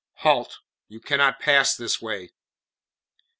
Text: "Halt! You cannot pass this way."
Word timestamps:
"Halt! 0.25 0.61
You 0.87 0.99
cannot 0.99 1.39
pass 1.39 1.75
this 1.77 2.01
way." 2.01 2.31